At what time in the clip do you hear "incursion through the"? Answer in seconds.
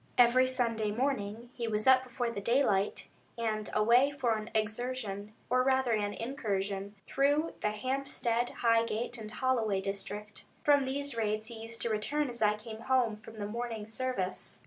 6.15-7.69